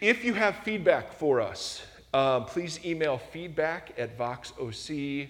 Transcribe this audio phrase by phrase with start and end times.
[0.00, 1.82] If you have feedback for us,
[2.14, 5.28] um, please email feedback at voxoc.com.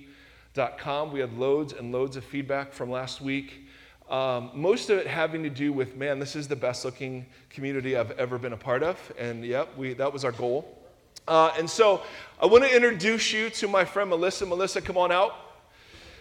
[1.13, 3.67] We had loads and loads of feedback from last week.
[4.09, 7.97] Um, most of it having to do with, man, this is the best looking community
[7.97, 9.13] I've ever been a part of.
[9.19, 10.79] And yep, we, that was our goal.
[11.27, 12.03] Uh, and so
[12.41, 14.47] I want to introduce you to my friend Melissa.
[14.47, 15.35] Melissa, come on out.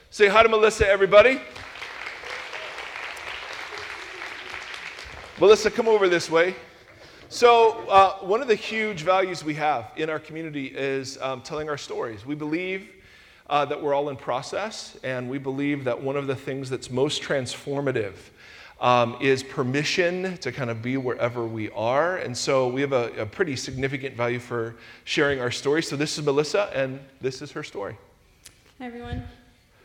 [0.09, 1.39] Say hi to Melissa, everybody.
[5.39, 6.55] Melissa, come over this way.
[7.29, 11.68] So, uh, one of the huge values we have in our community is um, telling
[11.68, 12.25] our stories.
[12.25, 12.87] We believe
[13.49, 16.89] uh, that we're all in process, and we believe that one of the things that's
[16.89, 18.13] most transformative
[18.79, 22.15] um, is permission to kind of be wherever we are.
[22.18, 25.83] And so we have a, a pretty significant value for sharing our story.
[25.83, 27.97] So this is Melissa, and this is her story.
[28.79, 29.23] Hi, everyone.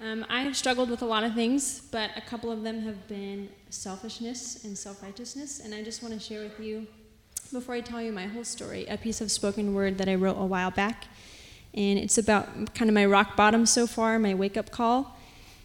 [0.01, 3.09] Um, I have struggled with a lot of things, but a couple of them have
[3.09, 5.59] been selfishness and self righteousness.
[5.59, 6.87] And I just want to share with you,
[7.53, 10.39] before I tell you my whole story, a piece of spoken word that I wrote
[10.39, 11.05] a while back.
[11.75, 15.19] And it's about kind of my rock bottom so far, my wake up call.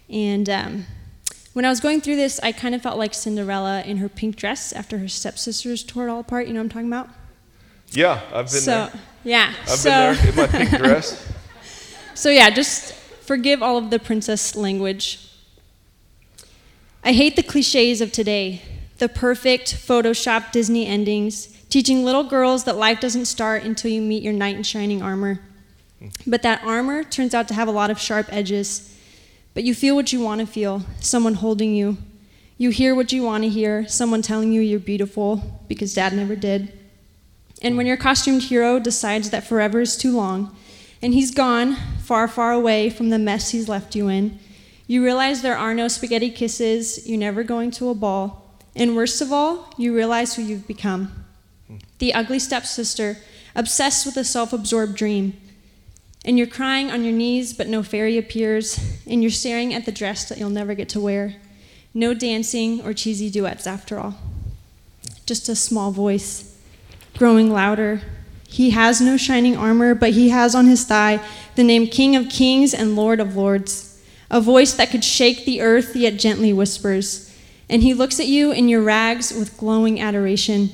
[0.10, 0.86] And um,
[1.54, 4.36] when I was going through this, I kind of felt like Cinderella in her pink
[4.36, 6.48] dress after her stepsisters tore it all apart.
[6.48, 7.10] You know what I'm talking about?
[7.92, 8.92] Yeah, I've been so, there.
[9.24, 9.54] Yeah.
[9.62, 11.34] I've so, been there in my pink dress.
[12.16, 15.32] so, yeah, just forgive all of the princess language.
[17.02, 18.62] I hate the cliches of today
[18.98, 24.24] the perfect Photoshop Disney endings, teaching little girls that life doesn't start until you meet
[24.24, 25.40] your knight in shining armor.
[26.26, 28.96] But that armor turns out to have a lot of sharp edges.
[29.54, 31.98] But you feel what you want to feel someone holding you.
[32.58, 36.36] You hear what you want to hear someone telling you you're beautiful because dad never
[36.36, 36.78] did.
[37.62, 40.56] And when your costumed hero decides that forever is too long,
[41.02, 44.40] and he's gone far, far away from the mess he's left you in,
[44.86, 49.22] you realize there are no spaghetti kisses, you're never going to a ball, and worst
[49.22, 51.17] of all, you realize who you've become.
[52.00, 53.18] The ugly stepsister,
[53.56, 55.34] obsessed with a self absorbed dream,
[56.24, 59.92] and you're crying on your knees, but no fairy appears, and you're staring at the
[59.92, 61.36] dress that you'll never get to wear.
[61.94, 64.16] No dancing or cheesy duets, after all.
[65.26, 66.58] Just a small voice,
[67.18, 68.02] growing louder.
[68.48, 71.20] He has no shining armor, but he has on his thigh
[71.56, 74.02] the name King of Kings and Lord of Lords.
[74.30, 77.34] A voice that could shake the earth, yet gently whispers.
[77.70, 80.70] And he looks at you in your rags with glowing adoration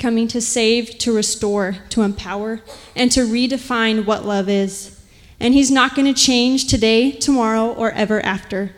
[0.00, 2.60] coming to save, to restore, to empower,
[2.96, 5.00] and to redefine what love is.
[5.38, 8.74] And He's not going to change today, tomorrow, or ever after.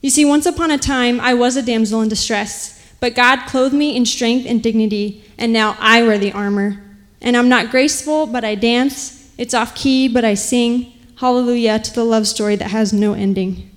[0.00, 3.74] You see, once upon a time, I was a damsel in distress, but God clothed
[3.74, 6.82] me in strength and dignity, and now I wear the armor.
[7.20, 9.32] And I'm not graceful, but I dance.
[9.38, 10.92] It's off key, but I sing.
[11.16, 13.70] Hallelujah to the love story that has no ending.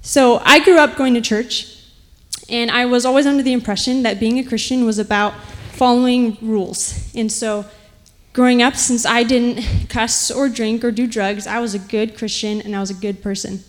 [0.00, 1.73] So I grew up going to church.
[2.48, 5.34] And I was always under the impression that being a Christian was about
[5.72, 7.14] following rules.
[7.14, 7.64] And so,
[8.32, 12.16] growing up, since I didn't cuss or drink or do drugs, I was a good
[12.16, 13.60] Christian and I was a good person.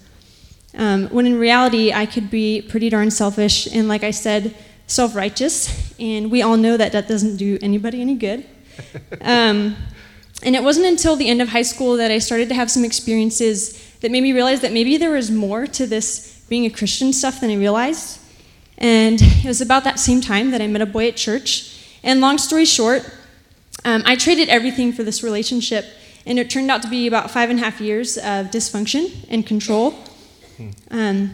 [0.78, 4.56] Um, when in reality, I could be pretty darn selfish and, like I said,
[4.88, 5.96] self righteous.
[6.00, 8.46] And we all know that that doesn't do anybody any good.
[9.22, 9.78] Um,
[10.44, 12.84] and it wasn't until the end of high school that I started to have some
[12.84, 17.14] experiences that made me realize that maybe there was more to this being a Christian
[17.14, 18.19] stuff than I realized.
[18.78, 21.97] And it was about that same time that I met a boy at church.
[22.03, 23.09] And long story short,
[23.84, 25.86] um, I traded everything for this relationship,
[26.25, 29.46] and it turned out to be about five and a half years of dysfunction and
[29.46, 29.94] control.
[30.91, 31.34] Um,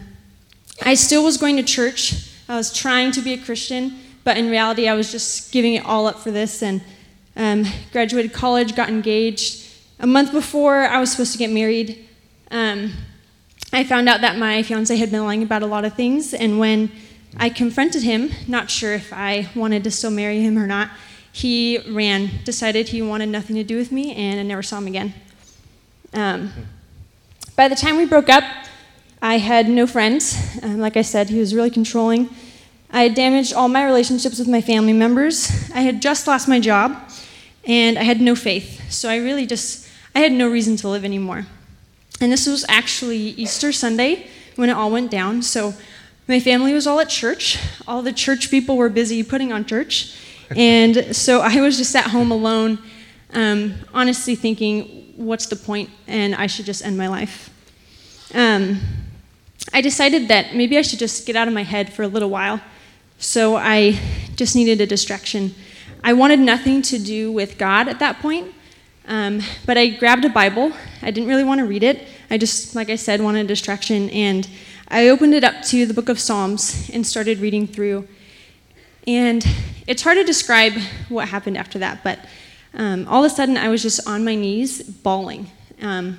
[0.82, 2.30] I still was going to church.
[2.48, 5.84] I was trying to be a Christian, but in reality, I was just giving it
[5.84, 6.82] all up for this and
[7.36, 9.66] um, graduated college, got engaged.
[10.00, 12.06] A month before I was supposed to get married,
[12.50, 12.92] um,
[13.72, 16.58] I found out that my fiance had been lying about a lot of things, and
[16.58, 16.90] when
[17.36, 20.90] I confronted him, not sure if I wanted to still marry him or not.
[21.32, 24.86] He ran, decided he wanted nothing to do with me, and I never saw him
[24.86, 25.14] again.
[26.12, 26.52] Um,
[27.56, 28.44] by the time we broke up,
[29.22, 30.36] I had no friends.
[30.62, 32.28] Um, like I said, he was really controlling.
[32.90, 35.70] I had damaged all my relationships with my family members.
[35.74, 36.98] I had just lost my job,
[37.64, 38.92] and I had no faith.
[38.92, 41.46] So I really just, I had no reason to live anymore.
[42.20, 44.26] And this was actually Easter Sunday
[44.56, 45.40] when it all went down.
[45.40, 45.74] So
[46.32, 47.58] my family was all at church.
[47.86, 50.16] All the church people were busy putting on church.
[50.56, 52.78] And so I was just at home alone,
[53.34, 55.90] um, honestly thinking, what's the point?
[56.06, 57.50] And I should just end my life.
[58.32, 58.80] Um,
[59.74, 62.30] I decided that maybe I should just get out of my head for a little
[62.30, 62.62] while.
[63.18, 64.00] So I
[64.34, 65.54] just needed a distraction.
[66.02, 68.54] I wanted nothing to do with God at that point.
[69.06, 70.72] Um, but I grabbed a Bible.
[71.02, 72.08] I didn't really want to read it.
[72.30, 74.08] I just, like I said, wanted a distraction.
[74.08, 74.48] And
[74.94, 78.06] I opened it up to the book of Psalms and started reading through.
[79.06, 79.42] And
[79.86, 80.74] it's hard to describe
[81.08, 82.18] what happened after that, but
[82.74, 85.50] um, all of a sudden I was just on my knees bawling.
[85.80, 86.18] Um,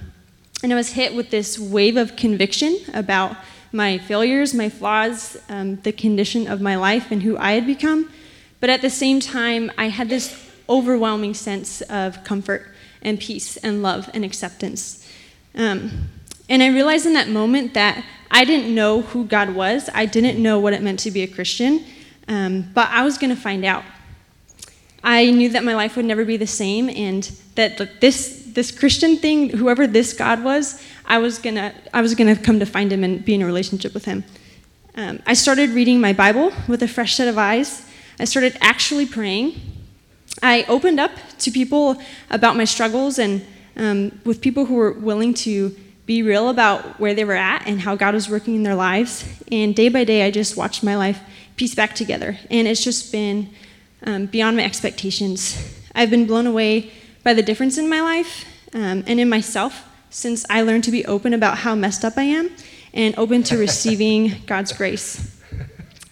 [0.63, 3.37] and I was hit with this wave of conviction about
[3.71, 8.11] my failures, my flaws, um, the condition of my life, and who I had become.
[8.59, 12.71] But at the same time, I had this overwhelming sense of comfort
[13.03, 15.07] and peace and love and acceptance.
[15.53, 16.09] Um,
[16.49, 18.03] and I realized in that moment that
[18.33, 21.27] I didn't know who God was, I didn't know what it meant to be a
[21.27, 21.85] Christian,
[22.27, 23.83] um, but I was going to find out.
[25.03, 27.23] I knew that my life would never be the same, and
[27.55, 32.35] that this this Christian thing, whoever this God was, I was gonna I was gonna
[32.35, 34.23] come to find him and be in a relationship with him.
[34.95, 37.85] Um, I started reading my Bible with a fresh set of eyes.
[38.19, 39.59] I started actually praying.
[40.41, 43.45] I opened up to people about my struggles and
[43.75, 47.79] um, with people who were willing to be real about where they were at and
[47.79, 49.25] how God was working in their lives.
[49.51, 51.19] And day by day, I just watched my life
[51.55, 52.37] piece back together.
[52.49, 53.49] And it's just been
[54.05, 55.57] um, beyond my expectations.
[55.95, 56.91] I've been blown away
[57.23, 61.05] by the difference in my life um, and in myself since I learned to be
[61.05, 62.51] open about how messed up I am
[62.93, 65.41] and open to receiving God's grace.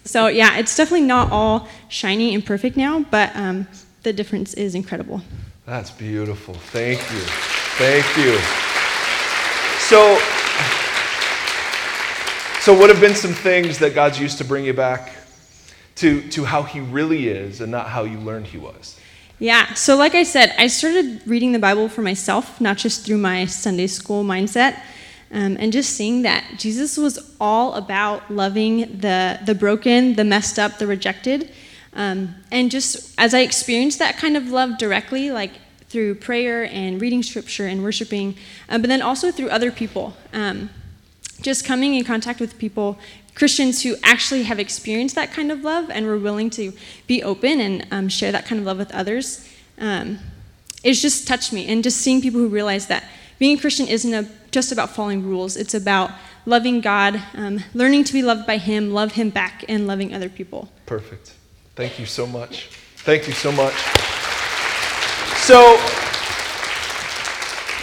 [0.04, 3.68] So, yeah, it's definitely not all shiny and perfect now, but um,
[4.02, 5.22] the difference is incredible.
[5.66, 6.54] That's beautiful.
[6.54, 7.20] Thank you.
[7.78, 8.71] Thank you.
[9.92, 10.18] So,
[12.60, 15.12] so what have been some things that God's used to bring you back
[15.96, 18.98] to, to how He really is and not how you learned He was?
[19.38, 23.18] Yeah, so like I said, I started reading the Bible for myself, not just through
[23.18, 24.80] my Sunday school mindset,
[25.30, 30.58] um, and just seeing that Jesus was all about loving the, the broken, the messed
[30.58, 31.50] up, the rejected.
[31.92, 35.52] Um, and just as I experienced that kind of love directly, like
[35.92, 38.34] through prayer and reading scripture and worshiping,
[38.68, 40.14] um, but then also through other people.
[40.32, 40.70] Um,
[41.42, 42.98] just coming in contact with people
[43.34, 46.72] Christians who actually have experienced that kind of love and were willing to
[47.06, 49.48] be open and um, share that kind of love with others,
[49.78, 50.18] um,
[50.84, 51.66] it's just touched me.
[51.66, 53.04] And just seeing people who realize that
[53.38, 56.10] being a Christian isn't a, just about following rules, it's about
[56.44, 60.28] loving God, um, learning to be loved by Him, love Him back, and loving other
[60.28, 60.68] people.
[60.84, 61.32] Perfect.
[61.74, 62.66] Thank you so much.
[62.96, 64.11] Thank you so much.
[65.42, 65.76] So,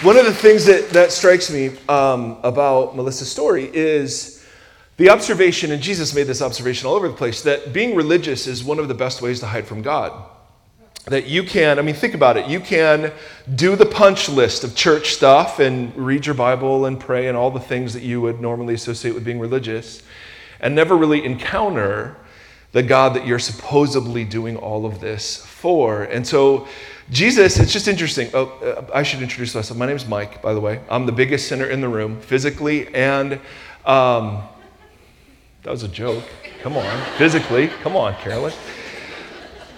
[0.02, 4.48] one of the things that, that strikes me um, about Melissa's story is
[4.96, 8.64] the observation, and Jesus made this observation all over the place, that being religious is
[8.64, 10.30] one of the best ways to hide from God.
[11.08, 12.48] That you can, I mean, think about it.
[12.48, 13.12] You can
[13.56, 17.52] do the punch list of church stuff and read your Bible and pray and all
[17.52, 20.02] the things that you would normally associate with being religious
[20.62, 22.16] and never really encounter
[22.72, 26.04] the God that you're supposedly doing all of this for.
[26.04, 26.70] And so,
[27.12, 28.30] Jesus, it's just interesting.
[28.36, 29.80] Oh, uh, I should introduce myself.
[29.80, 30.80] My name is Mike, by the way.
[30.90, 33.34] I'm the biggest sinner in the room, physically and
[33.84, 34.44] um,
[35.64, 36.24] that was a joke.
[36.62, 37.70] Come on, physically.
[37.82, 38.54] Come on, Carolyn.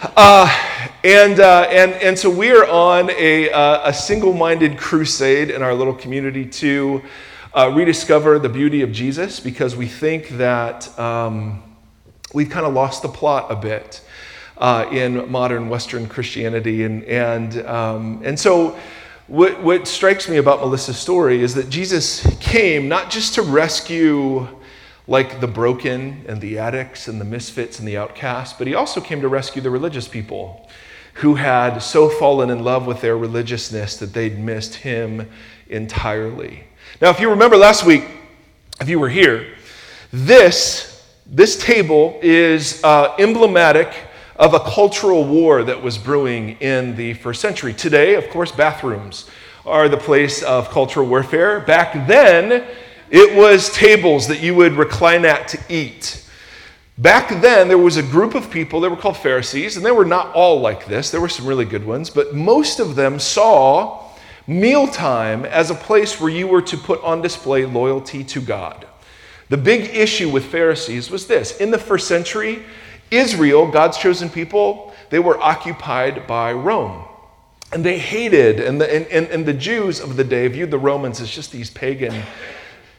[0.01, 0.49] Uh,
[1.05, 5.61] and, uh, and, and so we are on a, uh, a single minded crusade in
[5.61, 7.01] our little community to
[7.53, 11.63] uh, rediscover the beauty of Jesus because we think that um,
[12.33, 14.01] we've kind of lost the plot a bit
[14.61, 16.83] uh, in modern Western Christianity.
[16.83, 18.79] And, and, um, and so
[19.27, 24.47] what, what strikes me about Melissa's story is that Jesus came not just to rescue
[25.07, 29.01] like the broken and the addicts and the misfits and the outcasts, but he also
[29.01, 30.69] came to rescue the religious people
[31.15, 35.27] who had so fallen in love with their religiousness that they'd missed him
[35.69, 36.63] entirely.
[37.01, 38.05] Now, if you remember last week,
[38.79, 39.55] if you were here,
[40.13, 43.93] this, this table is uh, emblematic
[44.41, 47.75] of a cultural war that was brewing in the first century.
[47.75, 49.29] Today, of course, bathrooms
[49.67, 51.59] are the place of cultural warfare.
[51.59, 52.65] Back then,
[53.11, 56.27] it was tables that you would recline at to eat.
[56.97, 60.05] Back then, there was a group of people, they were called Pharisees, and they were
[60.05, 61.11] not all like this.
[61.11, 64.09] There were some really good ones, but most of them saw
[64.47, 68.87] mealtime as a place where you were to put on display loyalty to God.
[69.49, 72.63] The big issue with Pharisees was this in the first century,
[73.11, 77.05] Israel, God's chosen people, they were occupied by Rome.
[77.73, 80.79] And they hated, and the, and, and, and the Jews of the day viewed the
[80.79, 82.23] Romans as just these pagan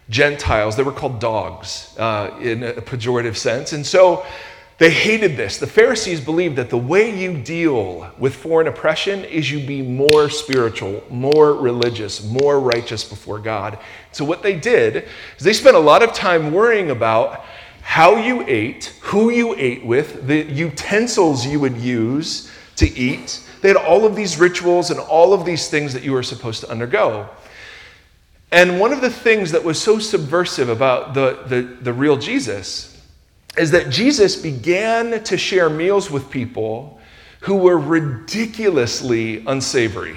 [0.08, 0.76] Gentiles.
[0.76, 3.72] They were called dogs uh, in a pejorative sense.
[3.72, 4.24] And so
[4.78, 5.58] they hated this.
[5.58, 10.28] The Pharisees believed that the way you deal with foreign oppression is you be more
[10.28, 13.78] spiritual, more religious, more righteous before God.
[14.10, 17.44] So what they did is they spent a lot of time worrying about
[17.82, 23.46] how you ate, who you ate with, the utensils you would use to eat.
[23.60, 26.60] They had all of these rituals and all of these things that you were supposed
[26.62, 27.28] to undergo.
[28.50, 33.00] And one of the things that was so subversive about the, the, the real Jesus
[33.56, 37.00] is that Jesus began to share meals with people
[37.40, 40.16] who were ridiculously unsavory.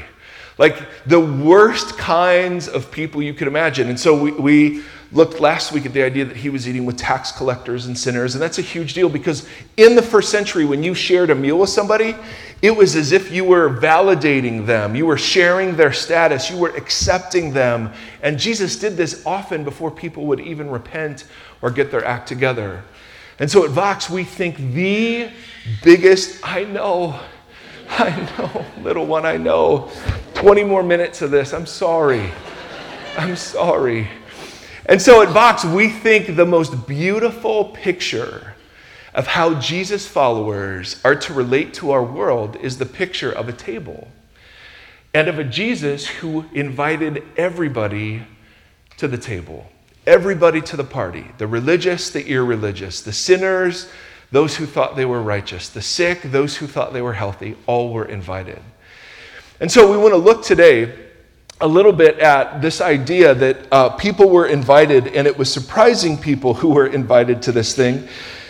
[0.58, 3.90] Like the worst kinds of people you could imagine.
[3.90, 6.98] And so we, we looked last week at the idea that he was eating with
[6.98, 8.36] tax collectors and sinners.
[8.36, 9.48] And that's a huge deal because
[9.78, 12.16] in the first century, when you shared a meal with somebody,
[12.62, 14.96] it was as if you were validating them.
[14.96, 16.50] You were sharing their status.
[16.50, 17.94] You were accepting them.
[18.22, 21.26] And Jesus did this often before people would even repent
[21.62, 22.84] or get their act together.
[23.40, 25.30] And so at Vox, we think the
[25.84, 27.20] biggest, I know,
[27.90, 29.92] I know, little one, I know.
[30.36, 31.54] 20 more minutes of this.
[31.54, 32.32] I'm sorry.
[33.18, 34.08] I'm sorry.
[34.88, 38.54] And so at Vox, we think the most beautiful picture
[39.14, 43.54] of how Jesus followers are to relate to our world is the picture of a
[43.54, 44.08] table
[45.14, 48.24] and of a Jesus who invited everybody
[48.98, 49.70] to the table
[50.08, 53.90] everybody to the party the religious, the irreligious, the sinners,
[54.32, 57.94] those who thought they were righteous, the sick, those who thought they were healthy, all
[57.94, 58.60] were invited.
[59.60, 61.05] And so we want to look today
[61.62, 66.18] a little bit at this idea that uh, people were invited, and it was surprising
[66.18, 68.08] people who were invited to this thing.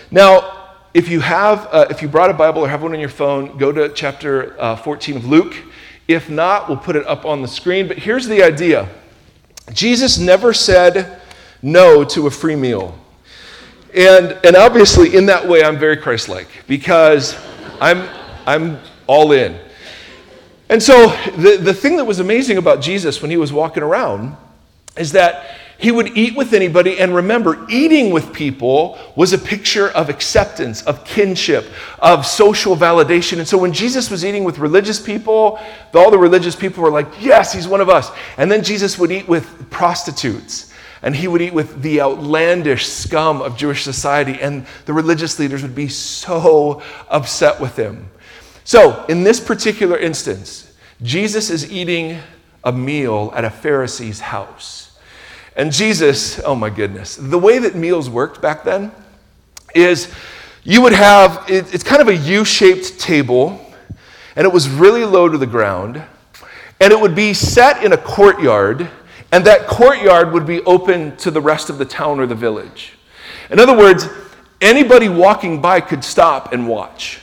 [0.10, 0.56] Now,
[0.94, 3.58] if you have, uh, if you brought a Bible or have one on your phone,
[3.58, 5.56] go to chapter uh, 14 of Luke.
[6.08, 7.88] If not, we'll put it up on the screen.
[7.88, 8.88] But here's the idea
[9.74, 11.22] Jesus never said,
[11.62, 12.98] no to a free meal.
[13.94, 17.36] And, and obviously, in that way, I'm very Christ like because
[17.80, 18.08] I'm,
[18.46, 19.60] I'm all in.
[20.70, 21.08] And so,
[21.38, 24.36] the, the thing that was amazing about Jesus when he was walking around
[24.98, 29.90] is that he would eat with anybody, and remember, eating with people was a picture
[29.90, 31.66] of acceptance, of kinship,
[32.00, 33.40] of social validation.
[33.40, 35.60] And so when Jesus was eating with religious people,
[35.94, 38.10] all the religious people were like, Yes, he's one of us.
[38.38, 40.72] And then Jesus would eat with prostitutes
[41.06, 45.62] and he would eat with the outlandish scum of Jewish society, and the religious leaders
[45.62, 48.10] would be so upset with him.
[48.66, 52.20] So, in this particular instance, Jesus is eating
[52.64, 54.98] a meal at a Pharisee's house.
[55.56, 58.92] And Jesus, oh my goodness, the way that meals worked back then
[59.74, 60.14] is
[60.66, 63.66] you would have, it's kind of a U shaped table,
[64.36, 66.04] and it was really low to the ground,
[66.82, 68.90] and it would be set in a courtyard
[69.36, 72.94] and that courtyard would be open to the rest of the town or the village.
[73.50, 74.08] In other words,
[74.62, 77.20] anybody walking by could stop and watch.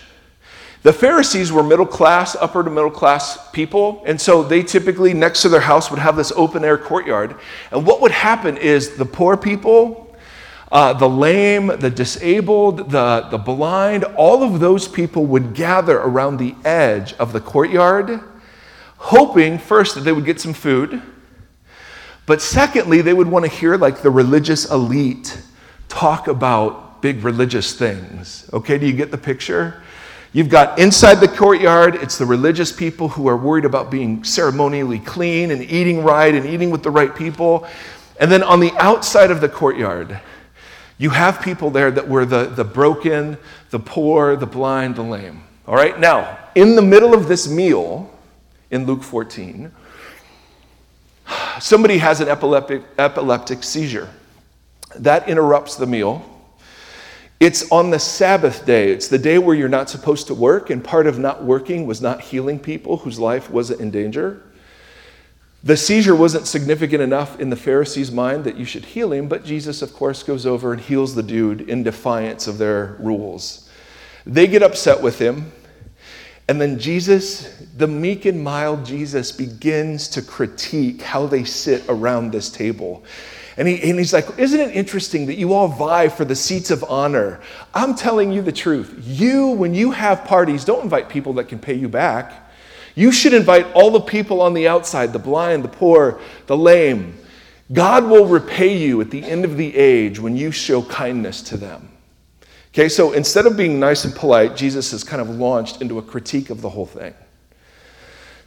[0.82, 5.42] The Pharisees were middle class, upper to middle class people, and so they typically, next
[5.42, 7.36] to their house, would have this open air courtyard.
[7.70, 10.16] And what would happen is the poor people,
[10.72, 16.38] uh, the lame, the disabled, the, the blind, all of those people would gather around
[16.38, 18.20] the edge of the courtyard,
[18.96, 21.00] hoping first that they would get some food
[22.26, 25.42] but secondly, they would want to hear like the religious elite
[25.88, 28.48] talk about big religious things.
[28.52, 29.82] Okay, do you get the picture?
[30.34, 34.98] You've got inside the courtyard, it's the religious people who are worried about being ceremonially
[34.98, 37.66] clean and eating right and eating with the right people.
[38.18, 40.18] And then on the outside of the courtyard,
[40.96, 43.36] you have people there that were the, the broken,
[43.70, 45.42] the poor, the blind, the lame.
[45.66, 48.10] All right, now, in the middle of this meal
[48.70, 49.70] in Luke 14,
[51.60, 54.08] somebody has an epileptic, epileptic seizure.
[54.96, 56.31] That interrupts the meal.
[57.42, 58.92] It's on the Sabbath day.
[58.92, 62.00] It's the day where you're not supposed to work, and part of not working was
[62.00, 64.44] not healing people whose life wasn't in danger.
[65.64, 69.44] The seizure wasn't significant enough in the Pharisees' mind that you should heal him, but
[69.44, 73.68] Jesus, of course, goes over and heals the dude in defiance of their rules.
[74.24, 75.50] They get upset with him.
[76.46, 82.30] And then Jesus, the meek and mild Jesus, begins to critique how they sit around
[82.30, 83.02] this table.
[83.56, 86.70] And, he, and he's like, Isn't it interesting that you all vie for the seats
[86.70, 87.40] of honor?
[87.74, 88.94] I'm telling you the truth.
[89.02, 92.50] You, when you have parties, don't invite people that can pay you back.
[92.94, 97.18] You should invite all the people on the outside the blind, the poor, the lame.
[97.72, 101.56] God will repay you at the end of the age when you show kindness to
[101.56, 101.88] them.
[102.74, 106.02] Okay, so instead of being nice and polite, Jesus has kind of launched into a
[106.02, 107.14] critique of the whole thing.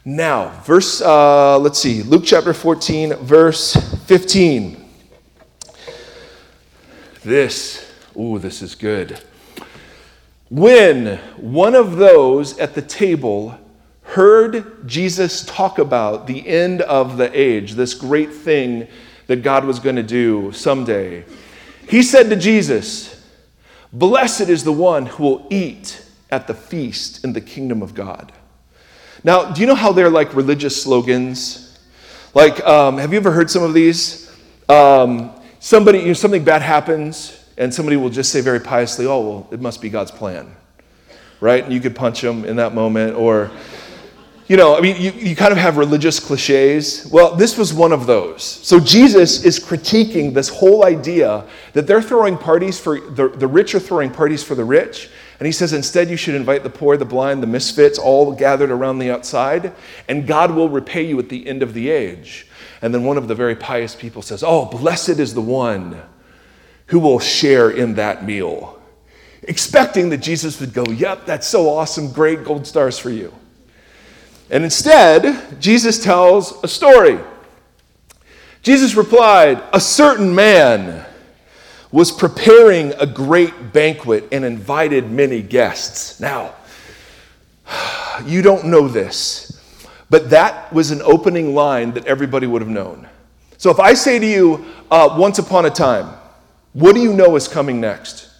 [0.04, 3.74] Now, verse, uh, let's see, Luke chapter 14, verse
[4.06, 4.85] 15.
[7.26, 9.18] This, ooh, this is good.
[10.48, 13.58] When one of those at the table
[14.02, 18.86] heard Jesus talk about the end of the age, this great thing
[19.26, 21.24] that God was going to do someday,
[21.88, 23.26] he said to Jesus,
[23.92, 28.30] Blessed is the one who will eat at the feast in the kingdom of God.
[29.24, 31.76] Now, do you know how they're like religious slogans?
[32.34, 34.30] Like, um, have you ever heard some of these?
[34.68, 39.20] Um, somebody, you know, something bad happens, And somebody will just say very piously, oh,
[39.20, 40.54] well, it must be God's plan,
[41.40, 41.64] right?
[41.64, 43.50] And you could punch them in that moment, or,
[44.46, 47.08] you know, I mean, you, you kind of have religious cliches.
[47.10, 48.42] Well, this was one of those.
[48.42, 53.74] So Jesus is critiquing this whole idea that they're throwing parties for, the, the rich
[53.74, 55.08] are throwing parties for the rich.
[55.40, 58.70] And he says, instead, you should invite the poor, the blind, the misfits, all gathered
[58.70, 59.72] around the outside,
[60.08, 62.46] and God will repay you at the end of the age.
[62.82, 66.00] And then one of the very pious people says, Oh, blessed is the one
[66.86, 68.80] who will share in that meal.
[69.42, 73.32] Expecting that Jesus would go, Yep, that's so awesome, great, gold stars for you.
[74.50, 77.18] And instead, Jesus tells a story.
[78.62, 81.04] Jesus replied, A certain man
[81.92, 86.20] was preparing a great banquet and invited many guests.
[86.20, 86.54] Now,
[88.24, 89.55] you don't know this,
[90.10, 93.08] but that was an opening line that everybody would have known.
[93.58, 96.14] So if I say to you, uh, once upon a time,
[96.72, 98.30] what do you know is coming next?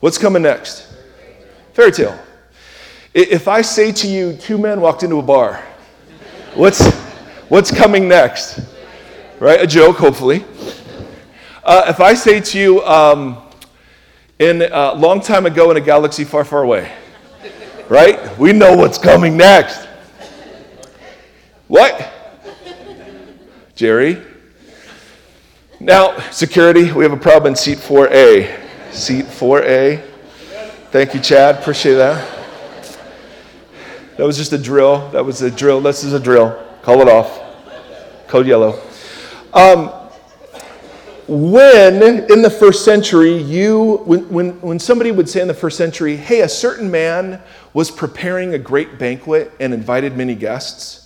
[0.00, 0.90] What's coming next?
[1.74, 2.18] Fairy tale.
[3.12, 5.62] If I say to you, two men walked into a bar,
[6.54, 6.90] what's,
[7.48, 8.60] what's coming next?
[9.38, 9.60] Right?
[9.60, 10.44] A joke, hopefully.
[11.62, 13.42] Uh, if I say to you, um,
[14.40, 16.90] in a uh, long time ago in a galaxy far, far away,
[17.90, 18.38] right?
[18.38, 19.86] We know what's coming next.
[21.70, 22.12] What?
[23.76, 24.20] Jerry?
[25.78, 28.92] Now, security, we have a problem in seat 4A.
[28.92, 30.02] Seat 4A.
[30.90, 31.60] Thank you, Chad.
[31.60, 32.28] Appreciate that.
[34.16, 35.10] That was just a drill.
[35.10, 35.80] That was a drill.
[35.80, 36.60] This is a drill.
[36.82, 37.40] Call it off.
[38.26, 38.82] Code yellow.
[39.52, 39.90] Um,
[41.28, 45.78] when in the first century you when, when, when somebody would say in the first
[45.78, 47.40] century hey a certain man
[47.72, 51.00] was preparing a great banquet and invited many guests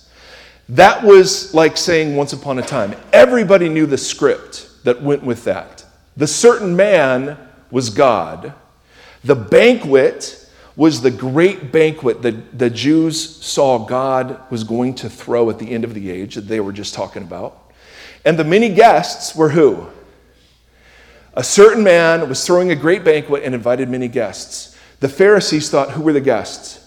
[0.69, 5.43] that was like saying once upon a time everybody knew the script that went with
[5.43, 5.85] that
[6.17, 7.37] the certain man
[7.71, 8.53] was god
[9.23, 10.41] the banquet
[10.75, 15.69] was the great banquet that the jews saw god was going to throw at the
[15.69, 17.71] end of the age that they were just talking about
[18.23, 19.87] and the many guests were who
[21.35, 24.77] a certain man was throwing a great banquet and invited many guests.
[25.01, 26.79] The Pharisees thought, who were the guests?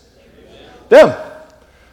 [0.88, 1.14] Them.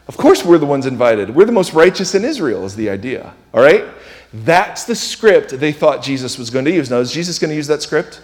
[0.08, 1.34] Of course, we're the ones invited.
[1.34, 3.34] We're the most righteous in Israel, is the idea.
[3.54, 3.86] All right?
[4.34, 6.90] That's the script they thought Jesus was going to use.
[6.90, 8.22] Now, is Jesus going to use that script?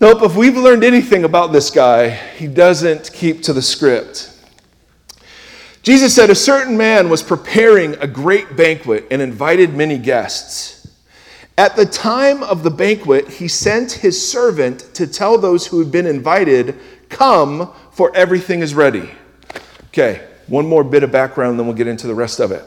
[0.00, 0.22] Nope.
[0.22, 4.30] If we've learned anything about this guy, he doesn't keep to the script.
[5.82, 10.88] Jesus said, A certain man was preparing a great banquet and invited many guests.
[11.58, 15.92] At the time of the banquet, he sent his servant to tell those who had
[15.92, 19.10] been invited, Come, for everything is ready.
[19.88, 22.64] Okay, one more bit of background, then we'll get into the rest of it.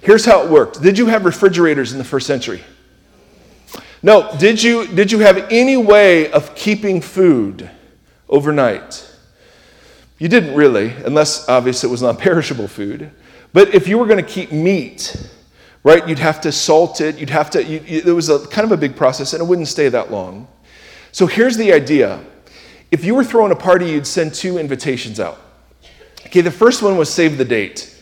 [0.00, 2.62] Here's how it worked Did you have refrigerators in the first century?
[4.02, 4.34] No.
[4.38, 7.70] Did you, did you have any way of keeping food
[8.28, 9.04] overnight?
[10.18, 13.10] You didn't really, unless obviously it was non perishable food.
[13.52, 15.16] But if you were going to keep meat,
[15.82, 16.06] right?
[16.06, 17.18] You'd have to salt it.
[17.18, 19.46] You'd have to, you, you, it was a, kind of a big process, and it
[19.46, 20.46] wouldn't stay that long.
[21.12, 22.20] So here's the idea
[22.90, 25.38] if you were throwing a party, you'd send two invitations out.
[26.28, 27.94] Okay, the first one was save the date.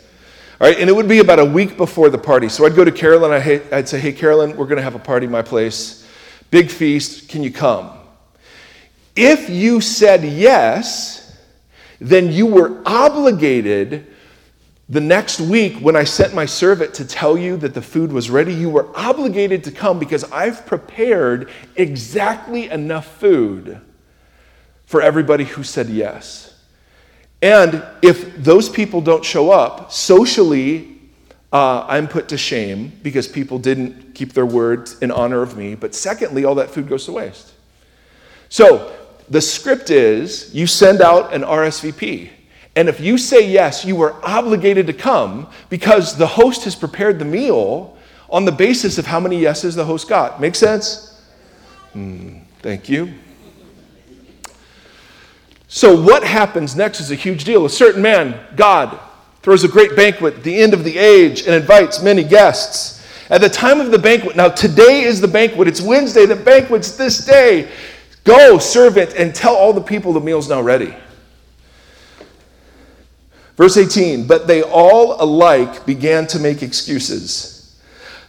[0.61, 2.49] All right, and it would be about a week before the party.
[2.49, 3.33] So I'd go to Carolyn,
[3.73, 6.07] I'd say, hey, Carolyn, we're going to have a party my place.
[6.51, 7.93] Big feast, can you come?
[9.15, 11.37] If you said yes,
[12.01, 14.07] then you were obligated
[14.89, 18.31] the next week, when I sent my servant to tell you that the food was
[18.31, 23.81] ready, you were obligated to come because I've prepared exactly enough food
[24.85, 26.46] for everybody who said yes.
[27.43, 30.97] And if those people don't show up, socially,
[31.53, 35.75] uh, I'm put to shame because people didn't keep their word in honor of me.
[35.75, 37.53] But secondly, all that food goes to waste.
[38.49, 38.97] So
[39.29, 42.31] the script is you send out an RSVP.
[42.75, 47.19] And if you say yes, you are obligated to come because the host has prepared
[47.19, 47.97] the meal
[48.29, 50.41] on the basis of how many yeses the host got.
[50.41, 51.23] Make sense?
[51.95, 53.15] Mm, thank you.
[55.69, 57.65] So, what happens next is a huge deal.
[57.65, 58.99] A certain man, God,
[59.43, 62.97] throws a great banquet at the end of the age and invites many guests.
[63.31, 66.97] At the time of the banquet, now today is the banquet, it's Wednesday, the banquet's
[66.97, 67.71] this day.
[68.23, 70.95] Go, servant, and tell all the people the meal's now ready.
[73.57, 77.81] Verse 18, but they all alike began to make excuses.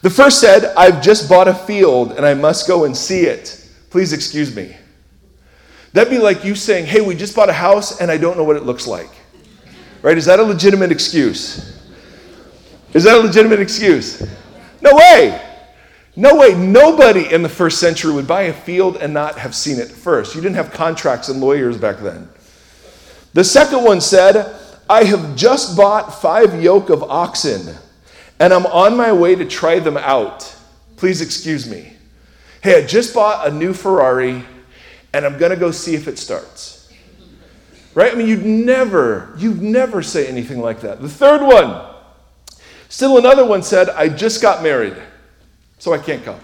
[0.02, 3.69] The first said, I've just bought a field and I must go and see it.
[3.89, 4.76] Please excuse me.
[5.93, 8.43] That'd be like you saying, Hey, we just bought a house and I don't know
[8.43, 9.10] what it looks like.
[10.02, 10.17] Right?
[10.17, 11.82] Is that a legitimate excuse?
[12.93, 14.21] Is that a legitimate excuse?
[14.82, 15.43] No way.
[16.15, 19.78] No way, nobody in the first century would buy a field and not have seen
[19.78, 20.34] it first.
[20.34, 22.28] You didn't have contracts and lawyers back then.
[23.34, 24.56] The second one said,
[24.89, 27.76] I have just bought five yoke of oxen
[28.39, 30.56] and I'm on my way to try them out.
[30.95, 31.93] Please excuse me.
[32.62, 34.43] Hey, I just bought a new Ferrari
[35.17, 36.93] and I'm going to go see if it starts.
[37.95, 38.13] Right?
[38.13, 41.01] I mean, you'd never, you'd never say anything like that.
[41.01, 41.95] The third one,
[42.88, 44.95] still another one said, I just got married
[45.80, 46.39] so I can't come.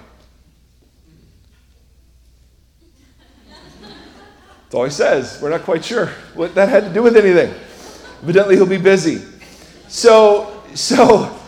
[4.64, 5.40] That's all he says.
[5.40, 7.54] We're not quite sure what that had to do with anything.
[8.24, 9.22] Evidently, he'll be busy.
[9.88, 11.40] So, so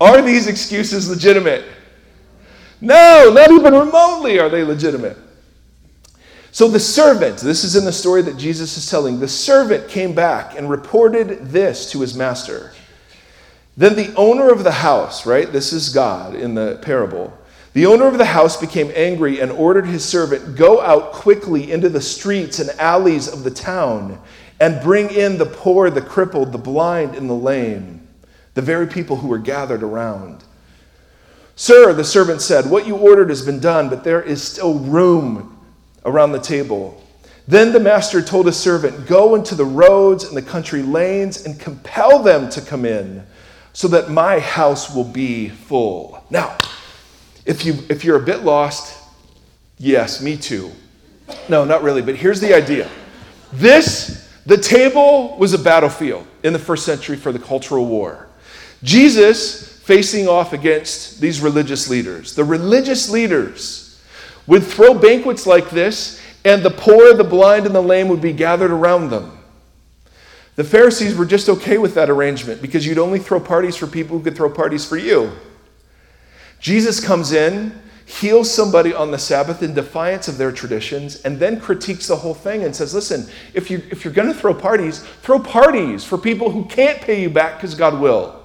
[0.00, 1.64] are these excuses legitimate?
[2.80, 5.16] No, not even remotely are they legitimate.
[6.52, 10.14] So the servant, this is in the story that Jesus is telling, the servant came
[10.14, 12.72] back and reported this to his master.
[13.76, 15.50] Then the owner of the house, right?
[15.50, 17.36] This is God in the parable.
[17.72, 21.88] The owner of the house became angry and ordered his servant, Go out quickly into
[21.88, 24.20] the streets and alleys of the town
[24.58, 28.06] and bring in the poor, the crippled, the blind, and the lame,
[28.54, 30.42] the very people who were gathered around.
[31.54, 35.59] Sir, the servant said, What you ordered has been done, but there is still room
[36.04, 37.02] around the table.
[37.46, 41.58] Then the master told his servant, Go into the roads and the country lanes and
[41.58, 43.26] compel them to come in
[43.72, 46.22] so that my house will be full.
[46.30, 46.58] Now,
[47.46, 48.96] if, you, if you're a bit lost,
[49.78, 50.70] yes, me too.
[51.48, 52.88] No, not really, but here's the idea.
[53.52, 58.28] This, the table was a battlefield in the first century for the cultural war.
[58.82, 62.34] Jesus facing off against these religious leaders.
[62.34, 63.89] The religious leaders
[64.50, 68.32] would throw banquets like this, and the poor, the blind, and the lame would be
[68.32, 69.38] gathered around them.
[70.56, 74.18] The Pharisees were just okay with that arrangement because you'd only throw parties for people
[74.18, 75.30] who could throw parties for you.
[76.58, 81.60] Jesus comes in, heals somebody on the Sabbath in defiance of their traditions, and then
[81.60, 84.98] critiques the whole thing and says, Listen, if, you, if you're going to throw parties,
[85.22, 88.42] throw parties for people who can't pay you back because God will.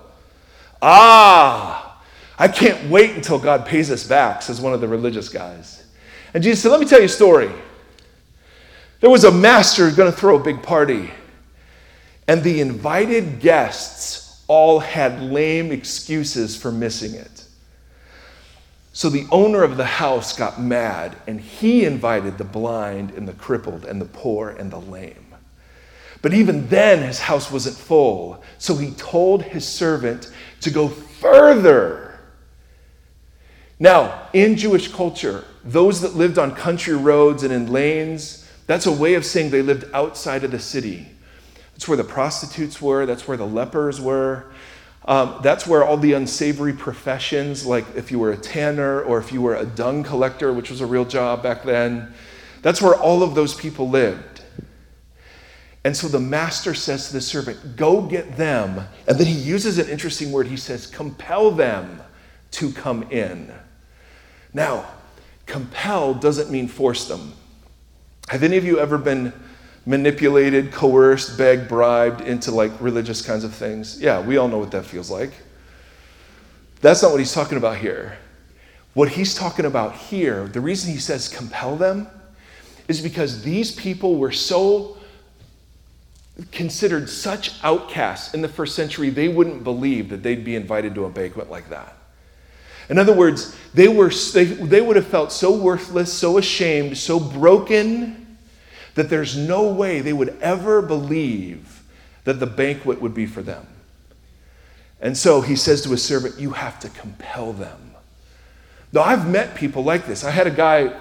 [0.83, 1.99] Ah,
[2.37, 5.74] I can't wait until God pays us back, says one of the religious guys.
[6.35, 7.49] And Jesus said, Let me tell you a story.
[8.99, 11.09] There was a master going to throw a big party.
[12.27, 17.45] And the invited guests all had lame excuses for missing it.
[18.91, 23.33] So the owner of the house got mad and he invited the blind and the
[23.33, 25.35] crippled and the poor and the lame.
[26.21, 28.43] But even then, his house wasn't full.
[28.57, 32.19] So he told his servant to go further.
[33.79, 38.91] Now, in Jewish culture, those that lived on country roads and in lanes, that's a
[38.91, 41.07] way of saying they lived outside of the city.
[41.73, 44.45] That's where the prostitutes were, that's where the lepers were.
[45.07, 49.31] Um, that's where all the unsavory professions, like if you were a tanner or if
[49.31, 52.11] you were a dung collector, which was a real job back then,
[52.63, 54.41] that's where all of those people lived.
[55.83, 58.87] And so the master says to the servant, Go get them.
[59.07, 60.47] And then he uses an interesting word.
[60.47, 62.01] He says, Compel them
[62.51, 63.53] to come in.
[64.51, 64.87] Now,
[65.45, 67.33] compel doesn't mean force them.
[68.29, 69.33] Have any of you ever been
[69.85, 74.01] manipulated, coerced, begged, bribed into like religious kinds of things.
[74.01, 75.31] Yeah, we all know what that feels like.
[76.81, 78.17] That's not what he's talking about here.
[78.93, 82.07] What he's talking about here, the reason he says compel them,
[82.87, 84.97] is because these people were so
[86.51, 91.05] considered such outcasts in the first century, they wouldn't believe that they'd be invited to
[91.05, 91.95] a banquet like that.
[92.89, 97.19] In other words, they, were, they, they would have felt so worthless, so ashamed, so
[97.19, 98.37] broken
[98.95, 101.83] that there's no way they would ever believe
[102.23, 103.67] that the banquet would be for them.
[105.01, 107.91] And so he says to his servant, You have to compel them.
[108.93, 110.23] Now, I've met people like this.
[110.23, 110.97] I had a guy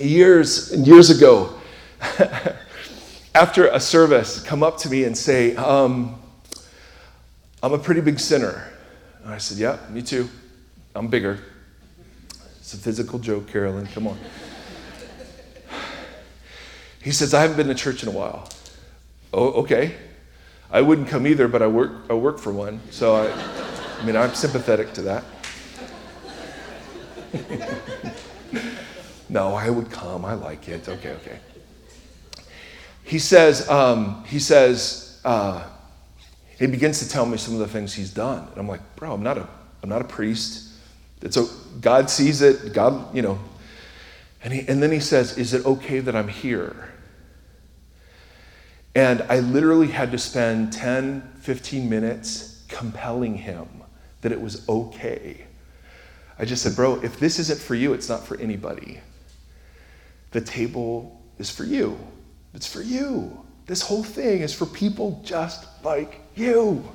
[0.00, 1.54] years and years ago
[3.34, 6.18] after a service come up to me and say, um,
[7.62, 8.68] I'm a pretty big sinner.
[9.24, 10.28] And I said, Yeah, me too.
[10.98, 11.38] I'm bigger.
[12.58, 13.86] It's a physical joke, Carolyn.
[13.86, 14.18] Come on.
[17.00, 18.48] He says, I haven't been to church in a while.
[19.32, 19.94] Oh, okay.
[20.72, 22.80] I wouldn't come either, but I work, I work for one.
[22.90, 23.30] So, I,
[24.00, 25.24] I mean, I'm sympathetic to that.
[29.28, 30.24] no, I would come.
[30.24, 30.88] I like it.
[30.88, 31.38] Okay, okay.
[33.04, 35.62] He says, um, he says, uh,
[36.58, 38.48] he begins to tell me some of the things he's done.
[38.50, 39.48] And I'm like, bro, I'm not a,
[39.84, 40.67] I'm not a priest.
[41.22, 41.46] It's a,
[41.80, 42.72] God sees it.
[42.72, 43.38] God, you know.
[44.42, 46.92] And, he, and then he says, is it okay that I'm here?
[48.94, 53.68] And I literally had to spend 10, 15 minutes compelling him
[54.22, 55.44] that it was okay.
[56.38, 59.00] I just said, Bro, if this isn't for you, it's not for anybody.
[60.30, 61.98] The table is for you.
[62.54, 63.44] It's for you.
[63.66, 66.88] This whole thing is for people just like you.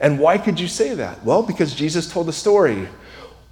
[0.00, 1.24] And why could you say that?
[1.24, 2.88] Well, because Jesus told a story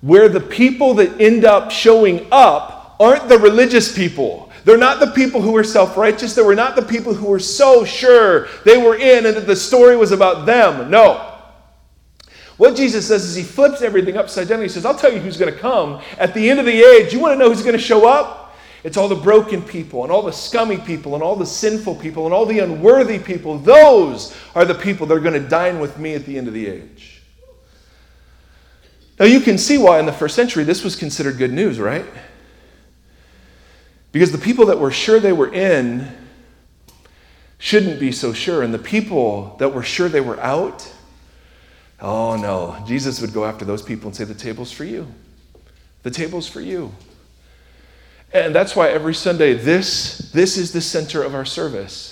[0.03, 4.51] where the people that end up showing up aren't the religious people.
[4.65, 6.35] They're not the people who were self righteous.
[6.35, 9.57] They were not the people who were so sure they were in and that the
[9.57, 10.91] story was about them.
[10.91, 11.31] No.
[12.59, 14.61] What Jesus says is he flips everything upside down.
[14.61, 17.13] He says, I'll tell you who's going to come at the end of the age.
[17.13, 18.55] You want to know who's going to show up?
[18.85, 22.25] It's all the broken people and all the scummy people and all the sinful people
[22.25, 23.59] and all the unworthy people.
[23.59, 26.55] Those are the people that are going to dine with me at the end of
[26.55, 27.12] the age.
[29.23, 32.05] Now, you can see why in the first century this was considered good news, right?
[34.11, 36.11] Because the people that were sure they were in
[37.57, 38.63] shouldn't be so sure.
[38.63, 40.93] And the people that were sure they were out,
[42.01, 45.07] oh no, Jesus would go after those people and say, The table's for you.
[46.03, 46.93] The table's for you.
[48.33, 52.12] And that's why every Sunday, this, this is the center of our service.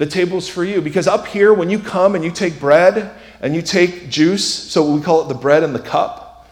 [0.00, 0.80] The table's for you.
[0.80, 4.90] Because up here, when you come and you take bread and you take juice, so
[4.94, 6.48] we call it the bread and the cup,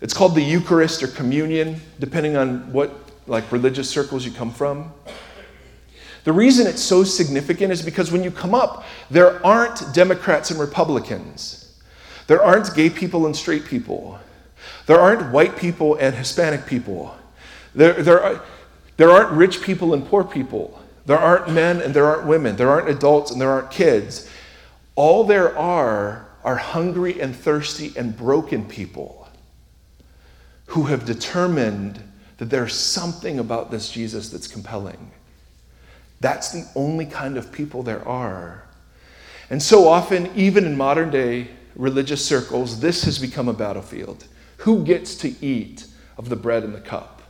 [0.00, 2.92] it's called the Eucharist or communion, depending on what
[3.28, 4.92] like religious circles you come from.
[6.24, 10.58] The reason it's so significant is because when you come up, there aren't Democrats and
[10.58, 11.80] Republicans.
[12.26, 14.18] There aren't gay people and straight people.
[14.86, 17.16] There aren't white people and Hispanic people.
[17.76, 18.42] There, there, are,
[18.96, 20.81] there aren't rich people and poor people.
[21.06, 22.56] There aren't men and there aren't women.
[22.56, 24.28] There aren't adults and there aren't kids.
[24.94, 29.28] All there are are hungry and thirsty and broken people
[30.66, 32.02] who have determined
[32.38, 35.10] that there's something about this Jesus that's compelling.
[36.20, 38.64] That's the only kind of people there are.
[39.50, 44.26] And so often, even in modern day religious circles, this has become a battlefield.
[44.58, 45.86] Who gets to eat
[46.16, 47.21] of the bread and the cup?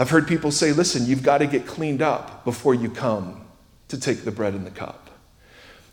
[0.00, 3.44] I've heard people say, listen, you've got to get cleaned up before you come
[3.88, 5.10] to take the bread and the cup.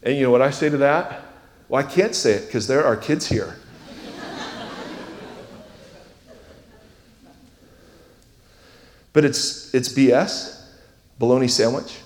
[0.02, 1.26] And you know what I say to that?
[1.68, 3.58] Well, I can't say it because there are kids here.
[9.12, 10.64] But it's, it's BS,
[11.20, 12.00] bologna sandwich.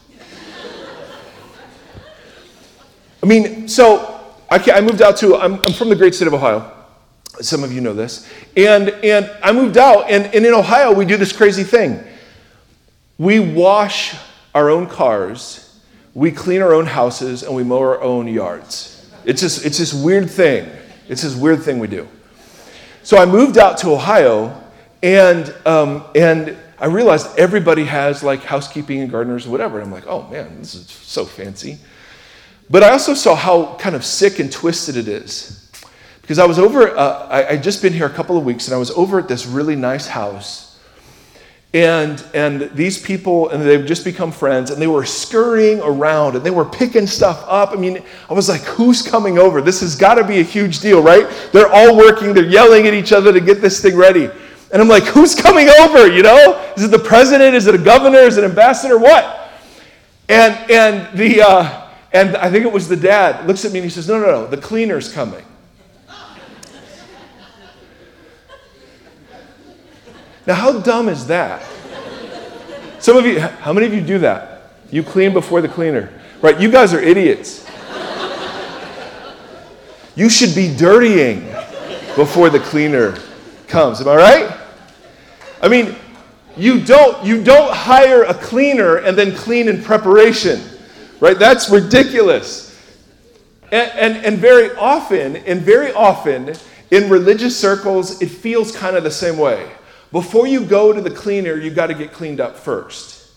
[3.22, 6.34] I mean, so I, I moved out to, I'm, I'm, from the great state of
[6.34, 6.81] Ohio.
[7.40, 8.30] Some of you know this.
[8.58, 12.04] And, and I moved out, and, and in Ohio, we do this crazy thing.
[13.18, 14.16] We wash
[14.54, 15.80] our own cars,
[16.14, 19.10] we clean our own houses, and we mow our own yards.
[19.24, 20.70] It's just, it's this weird thing.
[21.08, 22.08] It's this weird thing we do.
[23.04, 24.62] So I moved out to Ohio,
[25.02, 29.80] and, um, and I realized everybody has like housekeeping and gardeners, and whatever.
[29.80, 31.78] And I'm like, oh man, this is so fancy.
[32.70, 35.61] But I also saw how kind of sick and twisted it is.
[36.22, 38.76] Because I was over, uh, I, I'd just been here a couple of weeks, and
[38.76, 40.72] I was over at this really nice house.
[41.74, 46.46] And, and these people, and they've just become friends, and they were scurrying around and
[46.46, 47.72] they were picking stuff up.
[47.72, 49.62] I mean, I was like, who's coming over?
[49.62, 51.30] This has got to be a huge deal, right?
[51.54, 54.30] They're all working, they're yelling at each other to get this thing ready.
[54.74, 56.08] And I'm like, who's coming over?
[56.08, 56.62] You know?
[56.76, 57.56] Is it the president?
[57.56, 58.20] Is it a governor?
[58.20, 58.98] Is it an ambassador?
[58.98, 59.50] What?
[60.28, 63.86] And, and, the, uh, and I think it was the dad looks at me and
[63.86, 65.46] he says, no, no, no, the cleaner's coming.
[70.52, 71.64] Now, how dumb is that?
[73.00, 74.74] Some of you, how many of you do that?
[74.92, 76.12] You clean before the cleaner.
[76.42, 76.60] Right?
[76.60, 77.66] You guys are idiots.
[80.18, 81.46] You should be dirtying
[82.18, 83.18] before the cleaner
[83.70, 84.02] comes.
[84.02, 84.58] Am I right?
[85.62, 85.96] I mean,
[86.58, 90.60] you don't, you don't hire a cleaner and then clean in preparation,
[91.22, 91.40] right?
[91.40, 92.78] That's ridiculous.
[93.72, 96.56] And, and, and very often, and very often
[96.90, 99.72] in religious circles, it feels kind of the same way.
[100.12, 103.32] Before you go to the cleaner, you got to get cleaned up first,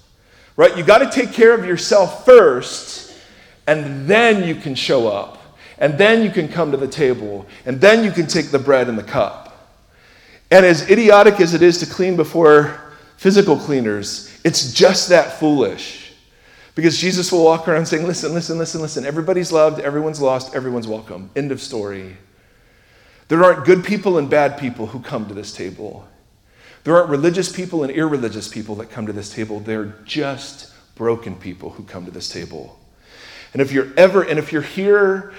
[0.56, 0.76] right?
[0.76, 3.16] You got to take care of yourself first,
[3.66, 5.40] and then you can show up.
[5.78, 8.88] And then you can come to the table, and then you can take the bread
[8.88, 9.44] and the cup.
[10.50, 12.80] And as idiotic as it is to clean before
[13.16, 16.12] physical cleaners, it's just that foolish.
[16.74, 19.04] Because Jesus will walk around saying, Listen, listen, listen, listen.
[19.04, 21.30] Everybody's loved, everyone's lost, everyone's welcome.
[21.34, 22.16] End of story.
[23.28, 26.06] There aren't good people and bad people who come to this table.
[26.84, 29.58] There aren't religious people and irreligious people that come to this table.
[29.60, 32.78] They're just broken people who come to this table.
[33.52, 35.32] And if you're ever, and if you're here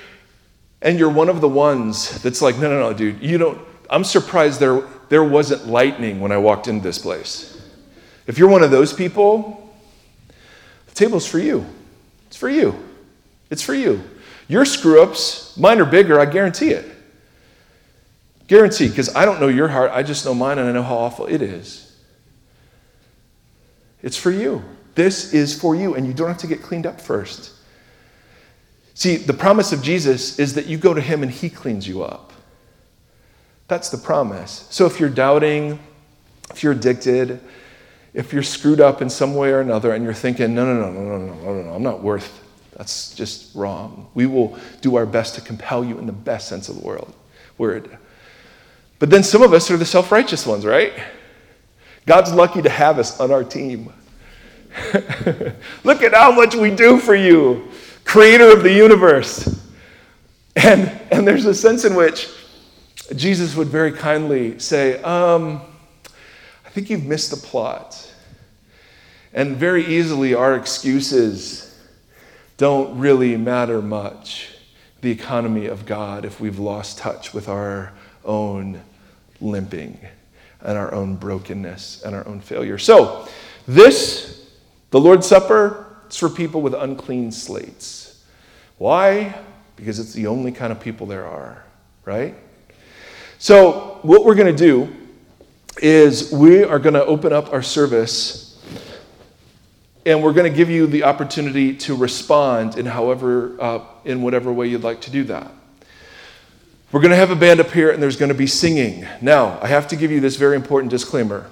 [0.82, 4.04] and you're one of the ones that's like, no, no, no, dude, you don't, I'm
[4.04, 7.52] surprised there, there wasn't lightning when I walked into this place.
[8.26, 9.74] If you're one of those people,
[10.88, 11.66] the table's for you.
[12.28, 12.76] It's for you.
[13.52, 14.02] It's for you.
[14.48, 16.95] Your screw ups, mine are bigger, I guarantee it.
[18.48, 20.96] Guaranteed, because I don't know your heart, I just know mine and I know how
[20.96, 21.96] awful it is.
[24.04, 24.64] It's for you.
[24.94, 27.52] This is for you, and you don't have to get cleaned up first.
[28.94, 32.04] See, the promise of Jesus is that you go to Him and He cleans you
[32.04, 32.32] up.
[33.68, 34.68] That's the promise.
[34.70, 35.80] So if you're doubting,
[36.52, 37.42] if you're addicted,
[38.14, 40.92] if you're screwed up in some way or another, and you're thinking, no, no, no,
[40.92, 42.42] no, no, no, no, no, I'm not worth,
[42.78, 44.08] that's just wrong.
[44.14, 47.14] We will do our best to compel you in the best sense of the world,
[47.58, 47.98] word.
[49.00, 50.94] But then some of us are the self righteous ones, right?
[52.06, 53.92] God's lucky to have us on our team.
[55.84, 57.70] Look at how much we do for you,
[58.04, 59.62] creator of the universe.
[60.56, 62.30] And, and there's a sense in which
[63.16, 65.62] Jesus would very kindly say, um,
[66.66, 68.14] I think you've missed the plot.
[69.34, 71.78] And very easily, our excuses
[72.58, 74.50] don't really matter much,
[75.02, 77.92] the economy of God, if we've lost touch with our
[78.24, 78.82] own
[79.42, 80.00] limping
[80.62, 82.78] and our own brokenness and our own failure.
[82.78, 83.28] So,
[83.68, 84.50] this,
[84.92, 88.24] the Lord's Supper, it's for people with unclean slates.
[88.78, 89.36] Why?
[89.76, 91.64] Because it's the only kind of people there are,
[92.04, 92.36] right?
[93.38, 94.94] So, what we're going to do
[95.82, 98.46] is we are going to open up our service
[100.06, 104.54] and we're going to give you the opportunity to respond in however uh, in whatever
[104.54, 105.52] way you'd like to do that
[106.92, 109.08] we're going to have a band up here and there's going to be singing.
[109.20, 111.50] Now, I have to give you this very important disclaimer.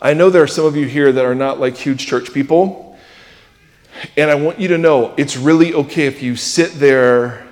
[0.00, 2.96] I know there are some of you here that are not like huge church people,
[4.16, 7.46] and I want you to know it's really okay if you sit there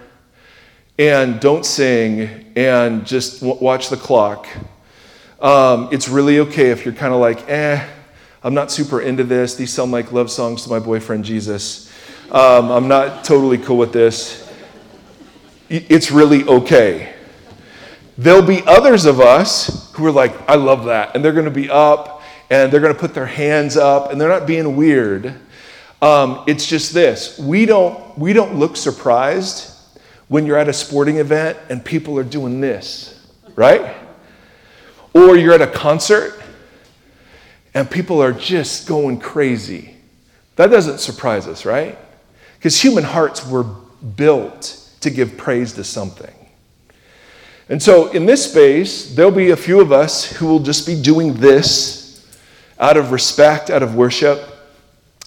[0.99, 4.47] and don't sing and just w- watch the clock.
[5.41, 7.87] Um, it's really okay if you're kind of like, eh,
[8.43, 9.57] I'm not super into this.
[9.57, 11.93] These sound like love songs to my boyfriend Jesus.
[12.31, 14.46] Um, I'm not totally cool with this
[15.69, 17.15] it's really okay.
[18.19, 21.15] There'll be others of us who are like, I love that.
[21.15, 24.21] And they're going to be up and they're going to put their hands up and
[24.21, 25.35] they're not being weird.
[26.01, 29.73] Um, it's just this we don't, we don't look surprised
[30.29, 33.95] when you're at a sporting event and people are doing this, right?
[35.13, 36.41] Or you're at a concert
[37.75, 39.97] and people are just going crazy.
[40.57, 41.99] That doesn't surprise us, right?
[42.59, 46.35] Because human hearts were built to give praise to something.
[47.69, 51.01] And so, in this space, there'll be a few of us who will just be
[51.01, 52.25] doing this
[52.79, 54.41] out of respect, out of worship.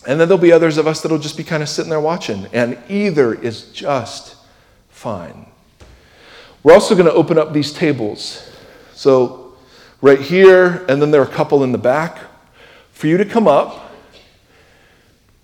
[0.08, 2.48] And then there'll be others of us that'll just be kind of sitting there watching.
[2.54, 4.38] And either is just
[4.90, 5.48] fine.
[6.64, 8.50] We're also going to open up these tables.
[8.94, 9.54] So,
[10.02, 12.20] right here, and then there are a couple in the back,
[12.94, 13.92] for you to come up,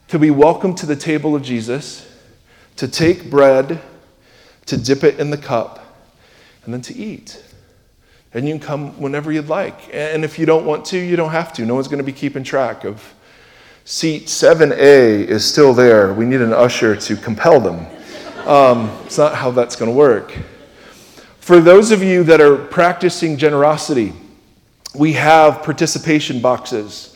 [0.07, 2.09] to be welcome to the table of Jesus,
[2.77, 3.81] to take bread
[4.65, 5.79] to dip it in the cup,
[6.63, 7.43] and then to eat.
[8.33, 9.93] And you can come whenever you'd like.
[9.93, 11.65] And if you don't want to, you don't have to.
[11.65, 13.13] No one's going to be keeping track of.
[13.85, 16.13] Seat 7A is still there.
[16.13, 17.85] We need an usher to compel them.
[18.47, 20.35] Um, it's not how that's going to work.
[21.39, 24.11] For those of you that are practicing generosity,
[24.95, 27.15] we have participation boxes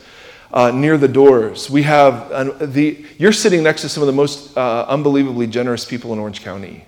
[0.52, 1.68] uh, near the doors.
[1.68, 5.84] We have uh, the, you're sitting next to some of the most uh, unbelievably generous
[5.84, 6.86] people in Orange County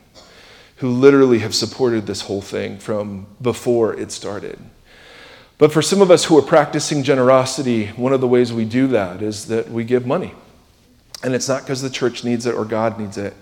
[0.83, 4.59] who literally have supported this whole thing from before it started.
[5.57, 8.89] But for some of us who are practicing generosity, one of the ways we do
[8.89, 10.35] that is that we give money.
[11.23, 13.33] And it's not because the church needs it or God needs it,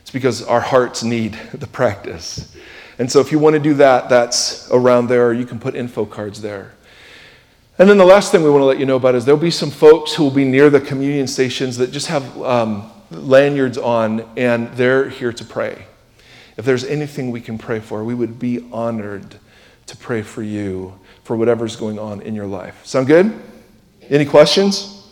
[0.00, 2.56] it's because our hearts need the practice.
[2.98, 6.04] And so if you want to do that, that's around there, you can put info
[6.04, 6.72] cards there.
[7.78, 9.52] And then the last thing we want to let you know about is there'll be
[9.52, 14.28] some folks who will be near the communion stations that just have um, lanyards on,
[14.36, 15.86] and they're here to pray.
[16.60, 19.36] If there's anything we can pray for, we would be honored
[19.86, 20.92] to pray for you
[21.24, 22.84] for whatever's going on in your life.
[22.84, 23.32] Sound good?
[24.10, 25.08] Any questions?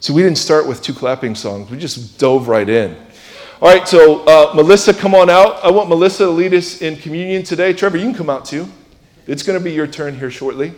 [0.00, 2.96] So we didn't start with two clapping songs, we just dove right in.
[3.62, 5.64] All right, so uh, Melissa, come on out.
[5.64, 7.72] I want Melissa to lead us in communion today.
[7.72, 8.66] Trevor, you can come out too.
[9.28, 10.72] It's going to be your turn here shortly.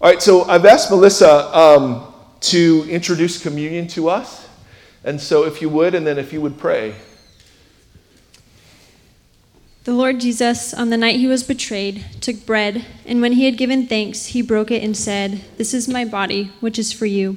[0.00, 4.48] All right, so I've asked Melissa um, to introduce communion to us.
[5.02, 6.94] And so if you would, and then if you would pray.
[9.84, 13.56] The Lord Jesus, on the night he was betrayed, took bread, and when he had
[13.56, 17.36] given thanks, he broke it and said, This is my body, which is for you.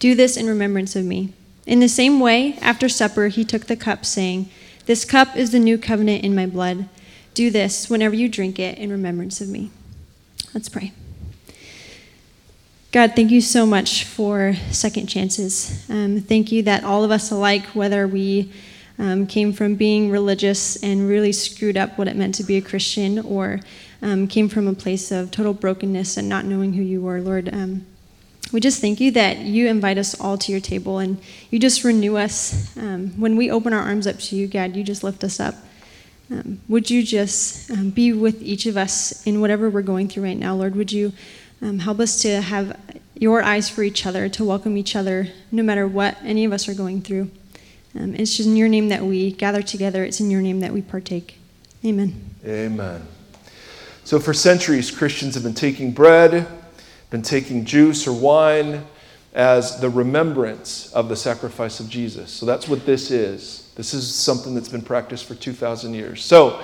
[0.00, 1.32] Do this in remembrance of me.
[1.64, 4.50] In the same way, after supper, he took the cup, saying,
[4.86, 6.88] This cup is the new covenant in my blood.
[7.34, 9.70] Do this whenever you drink it in remembrance of me.
[10.52, 10.92] Let's pray.
[12.90, 15.84] God, thank you so much for second chances.
[15.88, 18.50] Um, thank you that all of us alike, whether we
[18.98, 22.62] um, came from being religious and really screwed up what it meant to be a
[22.62, 23.60] Christian, or
[24.02, 27.52] um, came from a place of total brokenness and not knowing who you were, Lord.
[27.52, 27.86] Um,
[28.52, 31.18] we just thank you that you invite us all to your table and
[31.50, 32.76] you just renew us.
[32.76, 35.56] Um, when we open our arms up to you, God, you just lift us up.
[36.30, 40.24] Um, would you just um, be with each of us in whatever we're going through
[40.24, 40.76] right now, Lord?
[40.76, 41.12] Would you
[41.80, 42.78] help us to have
[43.14, 46.68] your eyes for each other, to welcome each other, no matter what any of us
[46.68, 47.30] are going through?
[47.98, 50.72] Um, it's just in your name that we gather together, it's in your name that
[50.72, 51.38] we partake.
[51.84, 52.30] Amen.
[52.44, 53.06] Amen.
[54.04, 56.46] So, for centuries, Christians have been taking bread
[57.10, 58.84] been taking juice or wine
[59.34, 62.30] as the remembrance of the sacrifice of Jesus.
[62.30, 63.70] So that's what this is.
[63.76, 66.24] This is something that's been practiced for 2,000 years.
[66.24, 66.62] So,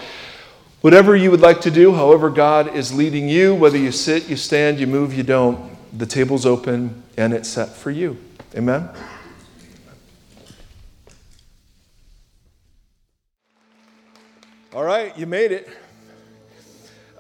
[0.81, 4.37] whatever you would like to do, however God is leading you, whether you sit, you
[4.37, 8.17] stand, you move, you don't, the table's open and it's set for you.
[8.57, 8.89] Amen?
[14.75, 15.69] All right, you made it.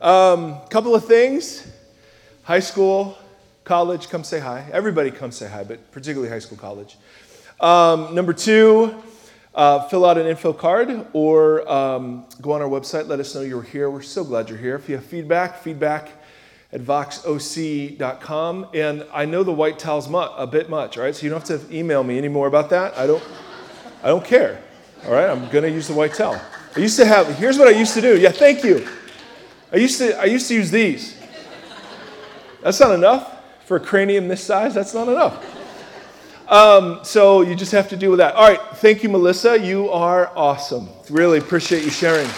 [0.00, 1.70] A um, couple of things
[2.44, 3.18] high school,
[3.64, 4.64] college, come say hi.
[4.72, 6.96] Everybody come say hi, but particularly high school, college.
[7.60, 9.02] Um, number two,
[9.54, 13.06] uh, fill out an info card or um, go on our website.
[13.06, 13.90] Let us know you're here.
[13.90, 14.76] We're so glad you're here.
[14.76, 16.08] If you have feedback, feedback
[16.72, 18.68] at voxoc.com.
[18.72, 21.14] And I know the white towel's mu- a bit much, all right?
[21.14, 22.96] So you don't have to email me anymore about that.
[22.96, 23.22] I don't,
[24.02, 24.58] I don't care,
[25.04, 25.28] all right?
[25.28, 26.40] I'm going to use the white towel.
[26.74, 28.18] I used to have, here's what I used to do.
[28.18, 28.88] Yeah, thank you.
[29.72, 31.18] I used to, I used to use these.
[32.62, 34.74] That's not enough for a cranium this size.
[34.74, 35.44] That's not enough.
[36.48, 38.34] Um, so you just have to deal with that.
[38.34, 38.60] All right.
[38.76, 39.58] Thank you, Melissa.
[39.58, 40.88] You are awesome.
[41.10, 42.28] Really appreciate you sharing.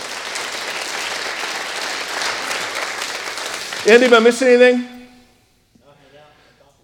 [3.86, 4.88] Andy, am I missing anything?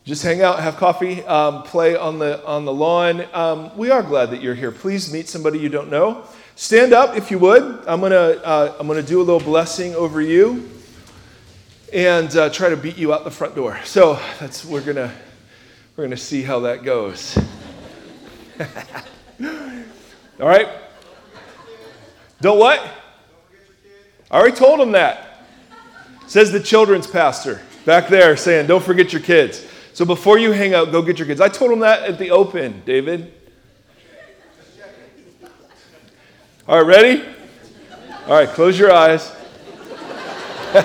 [0.05, 3.24] Just hang out, have coffee, um, play on the on the lawn.
[3.32, 4.72] Um, we are glad that you're here.
[4.72, 6.24] Please meet somebody you don't know.
[6.61, 7.63] Stand up if you would.
[7.87, 10.69] I'm gonna uh, I'm gonna do a little blessing over you
[11.91, 13.81] and uh, try to beat you out the front door.
[13.85, 15.11] So that's we're gonna
[15.97, 17.35] we're gonna see how that goes.
[19.41, 20.69] All right.
[22.43, 22.79] Don't what?
[22.79, 22.93] Don't
[23.49, 24.05] forget your kid.
[24.31, 25.47] I already told him that.
[26.27, 30.75] Says the children's pastor back there saying, "Don't forget your kids." So before you hang
[30.75, 31.41] out, go get your kids.
[31.41, 33.33] I told him that at the open, David.
[36.71, 37.25] All right, ready?
[38.29, 39.35] All right, close your eyes.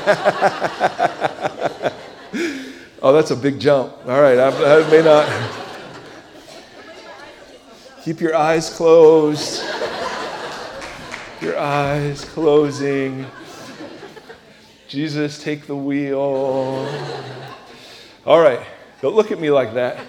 [3.03, 3.93] oh, that's a big jump.
[4.07, 5.29] All right, I, I may not.
[8.01, 9.63] Keep your eyes closed.
[11.39, 13.27] Your eyes closing.
[14.87, 16.89] Jesus, take the wheel.
[18.25, 18.65] All right,
[19.03, 20.03] don't look at me like that.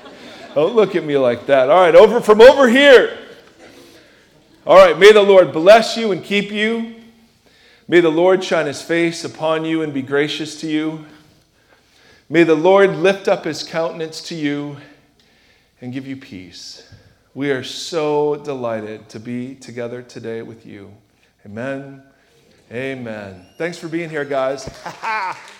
[0.55, 1.69] Don't look at me like that.
[1.69, 3.26] All right, over from over here.
[4.67, 6.97] All right, may the Lord bless you and keep you.
[7.87, 11.07] May the Lord shine his face upon you and be gracious to you.
[12.29, 14.79] May the Lord lift up his countenance to you
[15.81, 16.93] and give you peace.
[17.33, 20.93] We are so delighted to be together today with you.
[21.45, 22.03] Amen.
[22.73, 23.47] Amen.
[23.59, 24.69] Thanks for being here, guys.